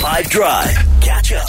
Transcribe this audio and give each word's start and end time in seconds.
5 0.00 0.30
Drive. 0.30 0.74
Catch 1.02 1.32
up. 1.34 1.46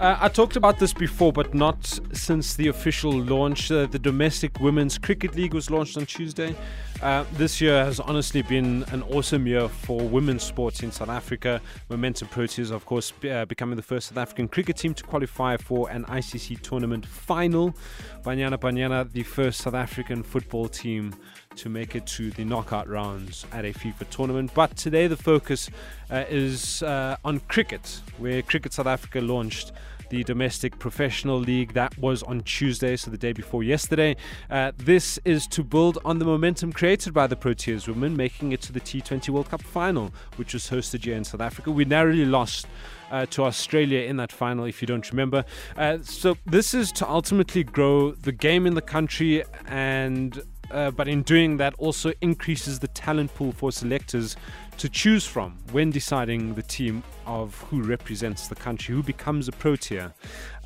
Uh, 0.00 0.16
I 0.18 0.28
talked 0.28 0.56
about 0.56 0.78
this 0.78 0.94
before, 0.94 1.30
but 1.30 1.52
not 1.52 2.00
since 2.14 2.54
the 2.54 2.68
official 2.68 3.12
launch. 3.12 3.70
Uh, 3.70 3.84
the 3.84 3.98
Domestic 3.98 4.58
Women's 4.58 4.96
Cricket 4.96 5.36
League 5.36 5.52
was 5.52 5.70
launched 5.70 5.98
on 5.98 6.06
Tuesday. 6.06 6.56
Uh, 7.02 7.24
this 7.34 7.60
year 7.60 7.84
has 7.84 8.00
honestly 8.00 8.40
been 8.40 8.82
an 8.92 9.02
awesome 9.02 9.46
year 9.46 9.68
for 9.68 10.00
women's 10.00 10.42
sports 10.42 10.82
in 10.82 10.90
South 10.90 11.10
Africa. 11.10 11.60
Momentum 11.90 12.28
Proteas, 12.28 12.70
of 12.70 12.86
course, 12.86 13.12
uh, 13.30 13.44
becoming 13.44 13.76
the 13.76 13.82
first 13.82 14.08
South 14.08 14.16
African 14.18 14.48
cricket 14.48 14.78
team 14.78 14.94
to 14.94 15.04
qualify 15.04 15.58
for 15.58 15.90
an 15.90 16.04
ICC 16.06 16.62
tournament 16.62 17.04
final. 17.04 17.74
Banyana 18.22 18.56
Banyana, 18.58 19.12
the 19.12 19.22
first 19.22 19.60
South 19.60 19.74
African 19.74 20.22
football 20.22 20.66
team 20.66 21.14
to 21.56 21.68
make 21.68 21.94
it 21.94 22.06
to 22.06 22.30
the 22.30 22.44
knockout 22.44 22.88
rounds 22.88 23.46
at 23.52 23.64
a 23.64 23.72
FIFA 23.72 24.08
tournament. 24.10 24.50
But 24.54 24.76
today 24.76 25.06
the 25.06 25.16
focus 25.16 25.70
uh, 26.10 26.24
is 26.28 26.82
uh, 26.82 27.16
on 27.24 27.40
cricket, 27.48 28.00
where 28.18 28.42
Cricket 28.42 28.72
South 28.72 28.86
Africa 28.86 29.20
launched 29.20 29.72
the 30.12 30.22
domestic 30.24 30.78
professional 30.78 31.38
league. 31.38 31.72
That 31.72 31.96
was 31.96 32.22
on 32.22 32.42
Tuesday, 32.42 32.96
so 32.96 33.10
the 33.10 33.16
day 33.16 33.32
before 33.32 33.62
yesterday. 33.62 34.14
Uh, 34.50 34.72
this 34.76 35.18
is 35.24 35.46
to 35.48 35.64
build 35.64 35.98
on 36.04 36.18
the 36.18 36.26
momentum 36.26 36.70
created 36.70 37.14
by 37.14 37.26
the 37.26 37.34
Proteas 37.34 37.88
women, 37.88 38.14
making 38.14 38.52
it 38.52 38.60
to 38.62 38.72
the 38.72 38.80
T20 38.80 39.30
World 39.30 39.48
Cup 39.48 39.62
final, 39.62 40.12
which 40.36 40.52
was 40.52 40.68
hosted 40.68 41.04
here 41.04 41.16
in 41.16 41.24
South 41.24 41.40
Africa. 41.40 41.70
We 41.70 41.86
narrowly 41.86 42.26
lost. 42.26 42.66
Uh, 43.10 43.26
to 43.26 43.44
Australia 43.44 44.00
in 44.00 44.16
that 44.16 44.32
final, 44.32 44.64
if 44.64 44.80
you 44.80 44.86
don't 44.86 45.10
remember. 45.10 45.44
Uh, 45.76 45.98
so, 46.00 46.34
this 46.46 46.72
is 46.72 46.90
to 46.90 47.06
ultimately 47.06 47.62
grow 47.62 48.12
the 48.12 48.32
game 48.32 48.66
in 48.66 48.72
the 48.72 48.80
country 48.80 49.44
and 49.66 50.42
uh, 50.72 50.90
but 50.90 51.06
in 51.06 51.22
doing 51.22 51.56
that 51.58 51.74
also 51.78 52.12
increases 52.20 52.78
the 52.78 52.88
talent 52.88 53.34
pool 53.34 53.52
for 53.52 53.70
selectors 53.70 54.36
to 54.78 54.88
choose 54.88 55.26
from 55.26 55.56
when 55.70 55.90
deciding 55.90 56.54
the 56.54 56.62
team 56.62 57.02
of 57.26 57.60
who 57.70 57.82
represents 57.82 58.48
the 58.48 58.54
country, 58.54 58.94
who 58.94 59.02
becomes 59.02 59.48
a 59.48 59.52
Protea. 59.52 60.12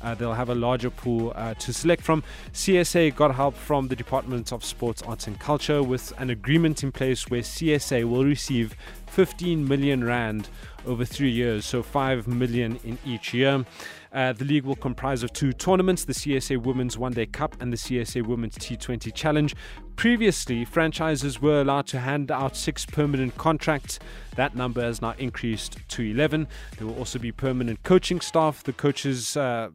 Uh, 0.01 0.15
they'll 0.15 0.33
have 0.33 0.49
a 0.49 0.55
larger 0.55 0.89
pool 0.89 1.33
uh, 1.35 1.53
to 1.55 1.73
select 1.73 2.01
from. 2.01 2.23
CSA 2.53 3.15
got 3.15 3.35
help 3.35 3.55
from 3.55 3.87
the 3.87 3.95
Department 3.95 4.51
of 4.51 4.63
Sports, 4.63 5.01
Arts 5.03 5.27
and 5.27 5.39
Culture 5.39 5.83
with 5.83 6.13
an 6.19 6.29
agreement 6.29 6.83
in 6.83 6.91
place 6.91 7.29
where 7.29 7.41
CSA 7.41 8.05
will 8.05 8.23
receive 8.23 8.75
15 9.09 9.67
million 9.67 10.03
rand 10.03 10.49
over 10.85 11.05
three 11.05 11.31
years, 11.31 11.65
so 11.65 11.83
5 11.83 12.27
million 12.27 12.79
in 12.83 12.97
each 13.05 13.33
year. 13.33 13.65
Uh, 14.13 14.33
the 14.33 14.45
league 14.45 14.63
will 14.63 14.75
comprise 14.75 15.21
of 15.21 15.33
two 15.33 15.51
tournaments 15.53 16.05
the 16.05 16.13
CSA 16.13 16.57
Women's 16.57 16.97
One 16.97 17.11
Day 17.11 17.25
Cup 17.25 17.55
and 17.61 17.71
the 17.71 17.77
CSA 17.77 18.25
Women's 18.25 18.57
T20 18.57 19.13
Challenge. 19.13 19.55
Previously, 19.95 20.65
franchises 20.65 21.41
were 21.41 21.61
allowed 21.61 21.87
to 21.87 21.99
hand 21.99 22.31
out 22.31 22.55
six 22.55 22.85
permanent 22.85 23.37
contracts. 23.37 23.99
That 24.35 24.55
number 24.55 24.81
has 24.81 25.01
now 25.01 25.13
increased 25.17 25.77
to 25.89 26.03
11. 26.03 26.47
There 26.77 26.87
will 26.87 26.97
also 26.97 27.19
be 27.19 27.31
permanent 27.31 27.83
coaching 27.83 28.21
staff. 28.21 28.63
The 28.63 28.73
coaches. 28.73 29.35
Uh, 29.35 29.69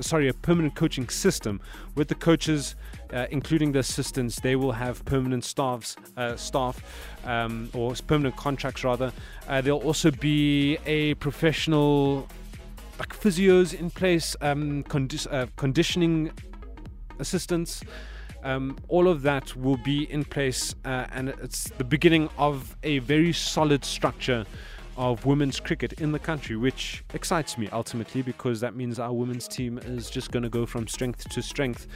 sorry, 0.00 0.28
a 0.28 0.34
permanent 0.34 0.74
coaching 0.74 1.08
system 1.08 1.60
with 1.94 2.08
the 2.08 2.14
coaches, 2.14 2.74
uh, 3.12 3.26
including 3.30 3.72
the 3.72 3.80
assistants. 3.80 4.40
They 4.40 4.56
will 4.56 4.72
have 4.72 5.04
permanent 5.04 5.44
staffs, 5.44 5.96
uh, 6.16 6.36
staff, 6.36 6.82
um, 7.24 7.70
or 7.74 7.94
permanent 8.06 8.36
contracts 8.36 8.84
rather. 8.84 9.12
Uh, 9.48 9.60
there'll 9.60 9.80
also 9.80 10.10
be 10.10 10.78
a 10.86 11.14
professional 11.14 12.28
like 12.98 13.18
physios 13.18 13.72
in 13.72 13.90
place, 13.90 14.36
um, 14.42 14.84
condi- 14.84 15.32
uh, 15.32 15.46
conditioning 15.56 16.30
assistants. 17.18 17.82
Um, 18.42 18.78
all 18.88 19.08
of 19.08 19.22
that 19.22 19.54
will 19.56 19.78
be 19.78 20.10
in 20.10 20.24
place, 20.24 20.74
uh, 20.84 21.06
and 21.12 21.30
it's 21.42 21.64
the 21.70 21.84
beginning 21.84 22.28
of 22.38 22.76
a 22.82 22.98
very 23.00 23.32
solid 23.32 23.84
structure 23.84 24.46
of 24.96 25.26
women's 25.26 25.60
cricket 25.60 25.94
in 25.94 26.12
the 26.12 26.18
country, 26.18 26.56
which 26.56 27.04
excites 27.14 27.56
me 27.56 27.68
ultimately 27.72 28.22
because 28.22 28.60
that 28.60 28.74
means 28.74 28.98
our 28.98 29.12
women's 29.12 29.48
team 29.48 29.78
is 29.78 30.10
just 30.10 30.30
going 30.30 30.42
to 30.42 30.48
go 30.48 30.66
from 30.66 30.86
strength 30.86 31.28
to 31.28 31.42
strength. 31.42 31.86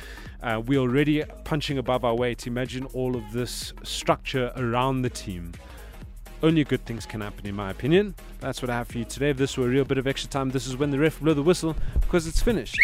Uh, 0.43 0.62
we're 0.65 0.81
already 0.81 1.22
punching 1.44 1.78
above 1.78 2.04
our 2.04 2.15
weight. 2.15 2.47
Imagine 2.47 2.87
all 2.94 3.16
of 3.16 3.33
this 3.33 3.72
structure 3.83 4.53
around 4.56 5.03
the 5.03 5.10
team 5.10 5.53
only 6.44 6.62
good 6.62 6.84
things 6.84 7.06
can 7.06 7.22
happen, 7.22 7.47
in 7.47 7.54
my 7.54 7.71
opinion. 7.71 8.15
That's 8.41 8.60
what 8.60 8.71
I 8.71 8.75
have 8.75 8.88
for 8.88 8.99
you 8.99 9.04
today. 9.04 9.31
If 9.31 9.38
this 9.38 9.56
were 9.56 9.65
a 9.65 9.71
real 9.71 9.84
bit 9.84 9.99
of 9.99 10.06
extra 10.06 10.28
time, 10.31 10.50
this 10.50 10.66
is 10.66 10.77
when 10.77 10.91
the 10.91 10.99
ref 10.99 11.19
blew 11.19 11.33
the 11.34 11.43
whistle 11.43 11.75
because 12.00 12.27
it's 12.27 12.43
finished. 12.43 12.78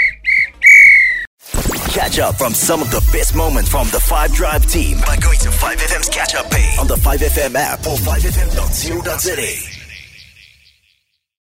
Catch 1.91 2.19
up 2.21 2.37
from 2.37 2.55
some 2.55 2.81
of 2.81 2.91
the 2.91 3.07
best 3.13 3.35
moments 3.35 3.69
from 3.69 3.89
the 3.89 4.01
5 4.01 4.33
Drive 4.33 4.67
team 4.67 4.99
by 5.07 5.17
going 5.17 5.39
to 5.41 5.49
5FM's 5.49 6.09
catch 6.09 6.35
up 6.35 6.51
page 6.51 6.79
on 6.79 6.87
the 6.87 6.95
5FM 6.97 7.55
app 7.55 7.81
or 7.81 7.97
5FM.co.za. 7.97 9.80